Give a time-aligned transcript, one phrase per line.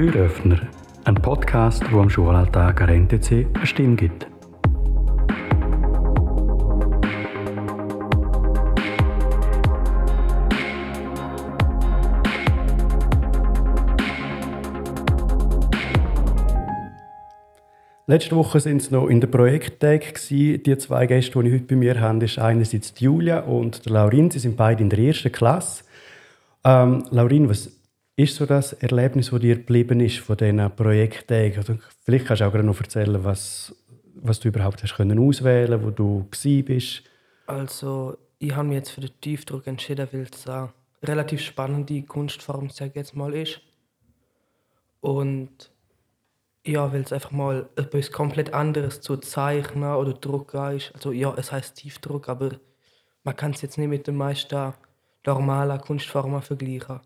[0.00, 0.66] Türöffner,
[1.04, 4.26] ein Podcast, wo am Schulalltag an NTC eine Stimme gibt.
[18.06, 21.76] Letzte Woche sind es noch in der Projekttag Die zwei Gäste, die ich heute bei
[21.76, 24.30] mir habe, ist einerseits Julia und Laurin.
[24.30, 25.84] Sie sind beide in der ersten Klasse.
[26.64, 27.79] Ähm, Laurin, was
[28.22, 31.56] ist so das Erlebnis, das dir geblieben ist von diesen Projekttagen?
[31.56, 33.74] Also vielleicht kannst du auch noch erzählen, was,
[34.14, 36.26] was du überhaupt hast können auswählen, wo du
[36.64, 37.02] bist.
[37.46, 42.70] Also ich habe mich jetzt für den Tiefdruck entschieden, weil es eine relativ spannende Kunstform,
[42.70, 43.60] sage jetzt mal, ist.
[45.00, 45.70] Und
[46.66, 50.94] ja, weil es einfach mal etwas komplett anderes zu zeichnen oder drucken ist.
[50.94, 52.50] Also ja, es heißt Tiefdruck, aber
[53.24, 54.74] man kann es jetzt nicht mit den meisten
[55.24, 57.00] normalen Kunstformen vergleichen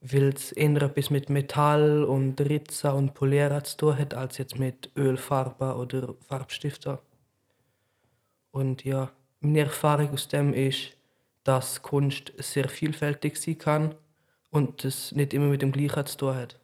[0.00, 4.58] weil es eher etwas mit Metall und Ritzen und Polieren zu tun hat, als jetzt
[4.58, 6.98] mit Ölfarbe oder Farbstiften.
[8.50, 9.10] Und ja,
[9.40, 10.96] meine Erfahrung aus dem ist,
[11.44, 13.94] dass Kunst sehr vielfältig sein kann
[14.50, 16.58] und es nicht immer mit dem Gleichen zu tun hat.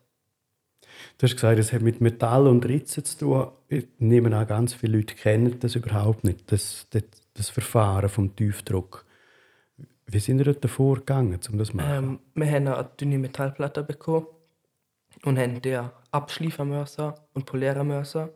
[1.19, 3.49] Du hast gesagt, es hat mit Metall und Ritzen zu tun.
[3.69, 7.03] Ich nehme an, ganz viele Leute kennen das überhaupt nicht, das, das,
[7.35, 9.04] das Verfahren vom Tiefdruck.
[10.07, 11.93] Wie sind ihr dort vorgegangen, um das zu machen?
[11.93, 14.27] Ähm, wir haben eine dünne Metallplatte bekommen
[15.25, 15.81] und haben die
[16.11, 18.29] abschleifen müssen und polieren müssen.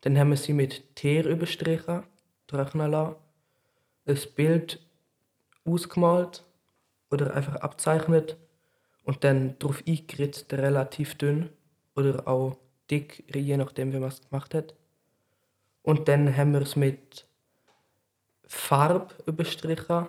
[0.00, 2.02] Dann haben wir sie mit Teer überstrichen,
[2.46, 3.16] trocknen lassen,
[4.06, 4.84] ein Bild
[5.64, 6.44] ausgemalt
[7.10, 8.36] oder einfach abzeichnet
[9.04, 11.50] und dann darauf eingeritzt, relativ dünn
[11.94, 12.58] oder auch
[12.90, 14.74] dick, je nachdem, wie man es gemacht hat.
[15.82, 17.26] Und dann haben wir es mit
[18.46, 20.08] Farbe überstrichen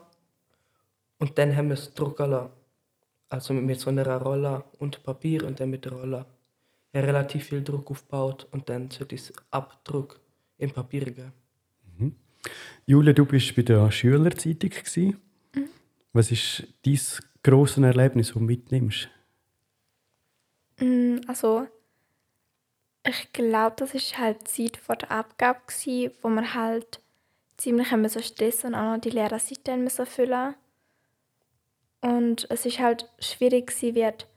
[1.19, 2.51] und dann haben wir es drucken lassen.
[3.29, 6.25] Also mit so einer Rolle und Papier und dann mit der Rolle.
[6.93, 10.19] Ja, relativ viel Druck aufgebaut und dann sollte es Abdruck
[10.57, 11.33] im Papier geben.
[11.97, 12.15] Mhm.
[12.85, 14.71] Julia, du bist bei der Schülerzeitung.
[15.53, 15.69] Mhm.
[16.13, 16.99] Was ist dein
[17.43, 19.09] grosses Erlebnis, das du mitnimmst?
[20.79, 21.67] Mm, also,
[23.07, 25.59] ich glaube, das war halt die Zeit vor der Abgabe,
[26.21, 27.01] wo man halt
[27.57, 30.55] ziemlich so Stress und auch noch die Lehrerseite erfüllen musste.
[32.05, 34.27] Und es ist halt schwierig gewesen, wird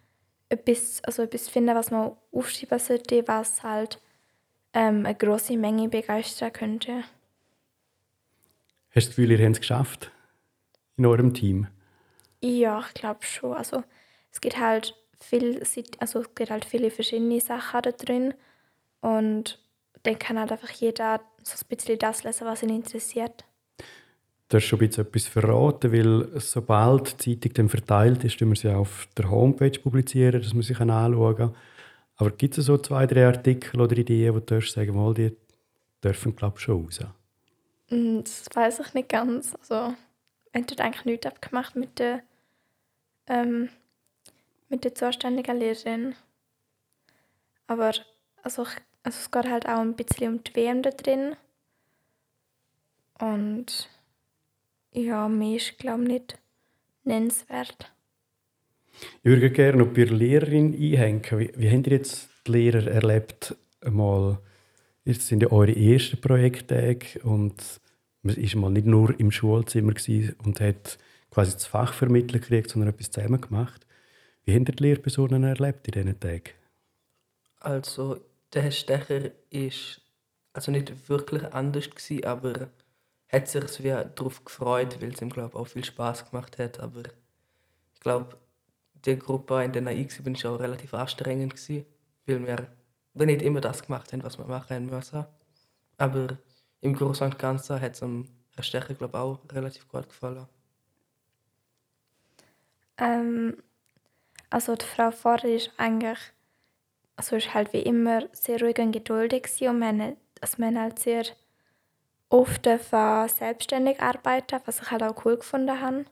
[0.48, 4.00] etwas, also etwas finden, was man aufschreiben sollte, was halt
[4.72, 7.04] ähm, eine große Menge begeistern könnte.
[8.88, 10.10] Hast du das Gefühl, ihr habt es geschafft
[10.96, 11.66] in eurem Team?
[12.40, 13.52] Ja, ich glaube schon.
[13.52, 13.84] Also
[14.32, 15.62] es gibt halt viel,
[15.98, 18.32] also es gibt halt viele verschiedene Sachen da drin
[19.02, 19.62] und
[20.04, 23.44] dann kann halt einfach jeder so ein bisschen das lesen, was ihn interessiert.
[24.48, 28.74] Du hast schon ein etwas verraten, weil sobald die Zeitung dann verteilt ist, wir sie
[28.74, 31.56] auf der Homepage publizieren, dass man sich anschauen kann.
[32.16, 35.36] Aber gibt es so zwei, drei Artikel oder Ideen, wo du sagen mal, die
[36.02, 37.00] dürfen glaube schon raus?
[37.90, 39.54] Mm, das weiß ich nicht ganz.
[39.54, 39.94] Also,
[40.54, 42.22] haben eigentlich nichts abgemacht mit der,
[43.26, 43.68] ähm,
[44.68, 46.14] mit der zuständigen Lehrerin.
[47.66, 47.92] Aber
[48.42, 48.70] also, also
[49.04, 51.36] es geht halt auch ein bisschen um die WM da drin.
[53.20, 53.88] Und
[54.98, 56.38] ja, mehr ist, glaube ich, nicht
[57.04, 57.92] nennenswert.
[59.22, 61.22] Ich würde gerne noch bei der Lehrerin einhängen.
[61.30, 63.56] Wie, wie habt ihr jetzt die Lehrer erlebt?
[63.88, 64.38] Mal,
[65.04, 67.62] jetzt sind ja eure ersten Projekttage und
[68.22, 69.94] man war mal nicht nur im Schulzimmer
[70.44, 70.98] und hat
[71.30, 73.86] quasi das Fach vermittelt gekriegt, sondern etwas zusammen gemacht.
[74.44, 76.50] Wie habt ihr die Lehrpersonen erlebt in diesen Tagen?
[77.60, 78.20] Also,
[78.52, 79.70] der Herr Stecher war
[80.52, 82.68] also nicht wirklich anders, gewesen, aber
[83.28, 83.64] hat sich
[84.14, 86.80] darauf gefreut, weil es ihm glaube auch viel Spaß gemacht hat.
[86.80, 87.02] Aber
[87.94, 88.38] ich glaube,
[89.04, 91.86] die Gruppe, in der ich war, war auch relativ anstrengend, gewesen,
[92.26, 92.46] weil
[93.14, 95.26] wir nicht immer das gemacht haben, was wir machen müssen.
[95.98, 96.38] Aber
[96.80, 100.46] im Großen und Ganzen hat es dem Herr Stecher glaube auch relativ gut gefallen.
[102.98, 103.56] Ähm,
[104.50, 106.18] also die Frau Pfarrer ist eigentlich
[107.18, 111.24] also ist halt wie immer sehr ruhig und geduldig und man, also man halt sehr
[112.30, 116.04] oft selbstständig arbeiten, was ich halt auch cool gefunden habe.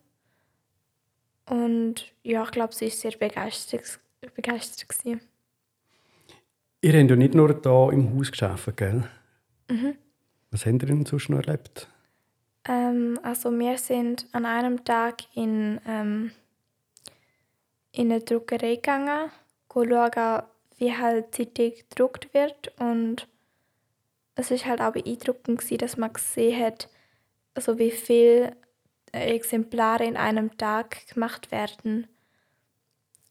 [1.48, 4.00] Und ja, ich glaube, sie war sehr begeistert.
[4.34, 5.20] begeistert gewesen.
[6.80, 9.04] Ihr habt ja nicht nur hier im Haus gearbeitet, gell?
[9.68, 9.96] Mhm.
[10.50, 11.88] Was habt ihr denn sonst noch erlebt?
[12.68, 16.32] Ähm, also wir sind an einem Tag in, ähm,
[17.92, 19.30] in eine Druckerei gegangen,
[19.72, 20.42] schauen,
[20.78, 23.28] wie halt Zeitung gedruckt wird und
[24.36, 26.88] es ist halt auch beeindruckend gewesen, dass man gesehen hat,
[27.54, 28.54] also wie viele
[29.12, 32.06] Exemplare in einem Tag gemacht werden.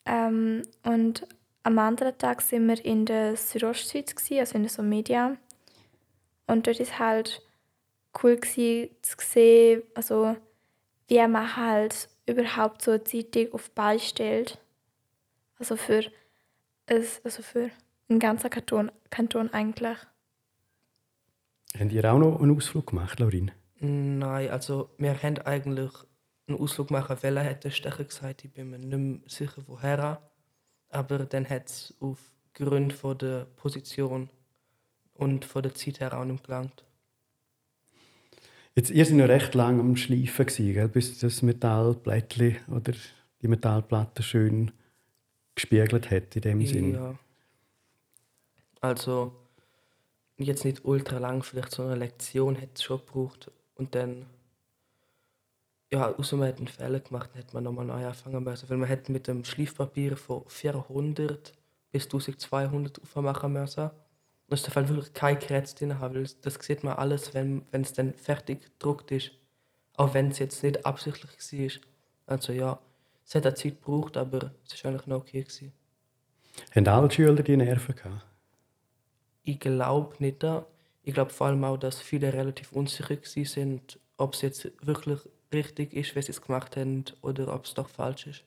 [0.05, 1.27] Ähm, und
[1.63, 5.37] am anderen Tag sind wir in der Südostschweiz, also in der Somedia.
[6.47, 7.41] Und dort ist halt
[8.21, 10.35] cool gewesen, zu sehen, also
[11.07, 14.59] wie man halt überhaupt so eine Zeitung auf Bein stellt.
[15.59, 16.03] Also für,
[16.87, 17.69] also für
[18.09, 19.97] einen ganzen Kanton, Kanton eigentlich.
[21.77, 23.51] Habt ihr auch noch einen Ausflug gemacht, Laurin?
[23.79, 25.91] Nein, also wir haben eigentlich
[26.47, 28.45] einen Ausflug machen wollen, hat der Stecher gesagt.
[28.45, 30.21] Ich bin mir nicht mehr sicher, woher.
[30.89, 34.29] Aber dann hat es aufgrund von der Position
[35.13, 36.85] und von der Zeit her auch nicht gelangt.
[38.75, 40.89] Jetzt, ihr seid ja recht lange am Schleifen, gell?
[40.89, 42.93] bis das Metallblättchen oder
[43.41, 44.71] die Metallplatte schön
[45.55, 46.93] gespiegelt hat in dem Sinn.
[46.93, 47.15] Ja.
[48.81, 49.33] Also
[50.37, 53.51] jetzt nicht ultra lang, vielleicht so eine Lektion hätte es schon gebraucht.
[53.75, 54.25] Und dann,
[55.91, 58.69] ja, außer man hat einen Fehler gemacht, dann hätte man nochmal neu anfangen müssen.
[58.69, 61.53] Weil man hätte mit dem Schleifpapier von 400
[61.91, 63.89] bis 1200 aufmachen müssen.
[64.47, 67.93] Und es darf wirklich kein Kretz drin haben, weil das sieht man alles, wenn es
[67.93, 69.31] dann fertig gedruckt ist.
[69.97, 71.81] Auch wenn es jetzt nicht absichtlich war.
[72.27, 72.79] Also ja,
[73.25, 75.41] es hat eine Zeit gebraucht, aber es war eigentlich noch okay.
[75.41, 75.71] Gewesen.
[76.75, 78.25] Haben alle Schüler die Nerven gehabt?
[79.45, 80.43] Ich glaube nicht.
[81.03, 85.19] Ich glaube vor allem auch, dass viele relativ unsicher sind, ob es jetzt wirklich
[85.53, 88.43] richtig ist, wie sie es gemacht haben, oder ob es doch falsch ist.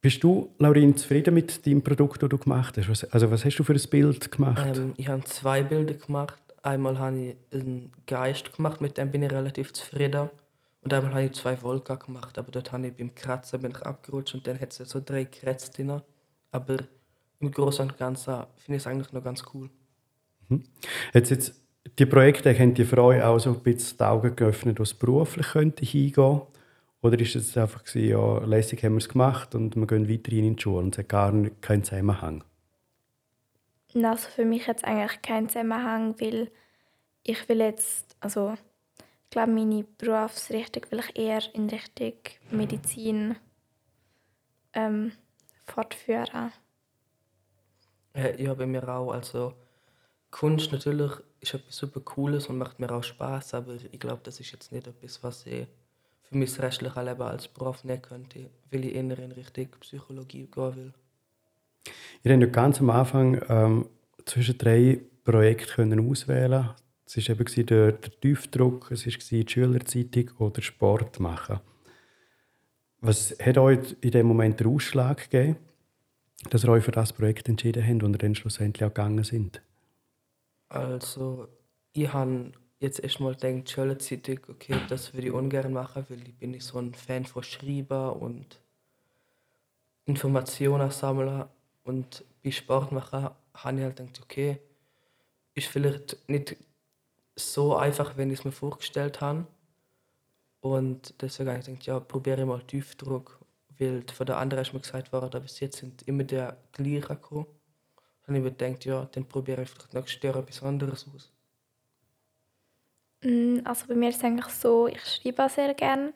[0.00, 3.12] Bist du, Laurin, zufrieden mit dem Produkt, das du gemacht hast?
[3.12, 4.76] Also was hast du für ein Bild gemacht?
[4.76, 6.40] Ähm, ich habe zwei Bilder gemacht.
[6.62, 10.30] Einmal habe ich einen Geist gemacht, mit dem bin ich relativ zufrieden.
[10.82, 13.82] Und einmal habe ich zwei Wolken gemacht, aber dort habe ich beim Kratzen bin ich
[13.82, 16.00] abgerutscht und dann hat es so drei Krätze drin.
[16.52, 16.76] Aber
[17.40, 19.70] im Großen und Ganzen finde ich es eigentlich noch ganz cool.
[20.48, 20.64] Mhm.
[21.12, 21.54] Jetzt, jetzt,
[21.98, 25.46] die Projekte haben die für euch auch so ein bisschen die Augen geöffnet, was beruflich
[25.48, 26.42] könnte hingehen
[27.02, 30.44] Oder ist es einfach gewesen, ja, lässig haben wir es gemacht und wir gehen weiterhin
[30.44, 32.44] in die Schule und es hat gar keinen Zusammenhang?
[33.94, 36.50] Also für mich hat es eigentlich keinen Zusammenhang, weil
[37.22, 38.54] ich will jetzt, also
[39.24, 42.14] ich glaube, meine Berufsrichtung will ich eher in Richtung
[42.50, 43.36] Medizin
[44.72, 45.12] ähm,
[45.64, 46.52] fortführen.
[48.16, 49.12] Ja, bei mir auch.
[49.12, 49.52] Also
[50.30, 54.40] Kunst natürlich ist etwas super Cooles und macht mir auch Spaß, aber ich glaube, das
[54.40, 55.66] ist jetzt nicht etwas, was ich
[56.22, 60.76] für mein restliches Leben als Prof nehmen könnte, weil ich eher in Richtung Psychologie gehen
[60.76, 60.94] will.
[62.24, 63.88] Ihr habt ja ganz am Anfang ähm,
[64.24, 66.70] zwischen drei Projekten auswählen
[67.06, 71.60] Es war eben der, der Tiefdruck, es war die Schülerzeitung oder Sport machen.
[73.00, 75.56] Was hat euch in dem Moment den Ausschlag gegeben?
[76.50, 79.60] Dass ihr euch für das Projekt entschieden habt und dann schlussendlich auch gegangen sind?
[80.68, 81.48] Also,
[81.92, 86.52] ich habe jetzt erstmal gedacht, Schülerzeitung, okay, das würde ich ungern machen, weil ich bin
[86.52, 88.60] nicht so ein Fan von Schreiben und
[90.04, 91.44] Informationen sammeln.
[91.84, 94.58] Und bei Sport machen habe ich halt gedacht, okay,
[95.54, 96.56] ist vielleicht nicht
[97.34, 99.46] so einfach, wenn ich es mir vorgestellt habe.
[100.60, 103.40] Und deswegen habe ich gedacht, ja, probiere ich mal Tiefdruck
[103.78, 107.46] weil von der anderen ist mir gesagt worden, bis jetzt sind immer die gleichen gekommen.
[108.22, 111.32] Habe ich mir gedacht, ja, dann probiere ich vielleicht nächstes Jahr etwas anderes aus.
[113.22, 116.12] Mm, also bei mir ist es eigentlich so, ich schreibe sehr gerne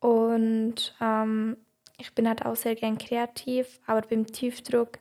[0.00, 1.56] und ähm,
[1.98, 4.98] ich bin halt auch sehr gerne kreativ, aber beim Tiefdruck,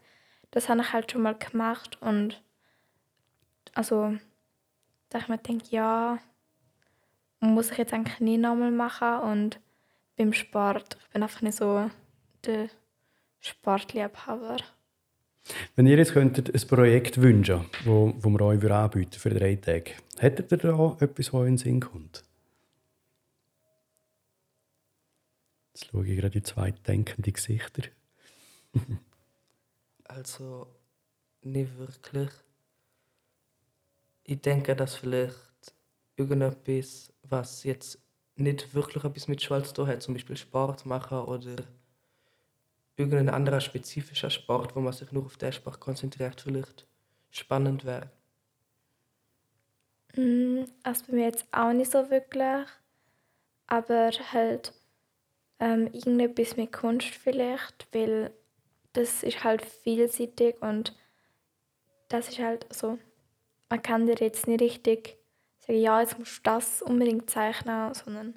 [0.51, 2.41] das habe ich halt schon mal gemacht und
[3.74, 4.17] also
[5.09, 6.19] da ich mir denke, ja,
[7.39, 9.59] muss ich jetzt eigentlich nie nochmal machen und
[10.19, 10.97] beim Sport.
[11.01, 11.89] Ich bin einfach nicht so
[12.45, 12.69] der
[13.39, 14.57] Sportliebhaber.
[15.75, 19.93] Wenn ihr jetzt könntet ein Projekt wünschen wo, wo wir euch anbieten für drei Tage,
[20.17, 22.23] hättet ihr da etwas, was euch in den Sinn kommt?
[25.73, 27.83] Jetzt schaue ich gerade die zwei denkenden Gesichter.
[30.03, 30.67] also,
[31.41, 32.29] nicht wirklich.
[34.25, 35.73] Ich denke, dass vielleicht
[36.17, 37.97] irgendetwas, was jetzt
[38.39, 41.55] nicht wirklich etwas mit Schule zu tun hat, zum Beispiel Sport machen oder
[42.98, 46.86] irgendein anderer spezifischer Sport, wo man sich nur auf den Sport konzentriert, vielleicht
[47.31, 48.12] spannend wäre?
[50.15, 52.67] Mm, also bei mir jetzt auch nicht so wirklich,
[53.67, 54.74] aber halt
[55.60, 58.34] ähm, irgendetwas mit Kunst vielleicht, weil
[58.93, 60.96] das ist halt vielseitig und
[62.10, 62.98] das ist halt so,
[63.69, 65.18] man kann dir jetzt nicht richtig
[65.69, 68.33] sagen, ja, jetzt musst du das unbedingt zeichnen, sondern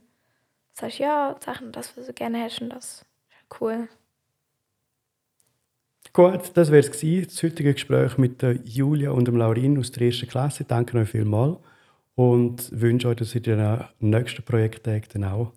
[0.72, 3.88] sagst, ja, zeichne das, was du gerne hast und das ist cool.
[6.12, 10.28] Gut, das wäre es das heutige Gespräch mit Julia und dem Laurin aus der ersten
[10.28, 10.64] Klasse.
[10.64, 11.56] Danke euch vielmals
[12.14, 15.52] und wünsche euch, dass ihr den nächsten Projekttagen dann auch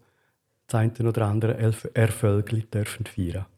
[0.67, 1.57] das eine oder andere
[1.93, 3.54] Erfolg feiern dürft.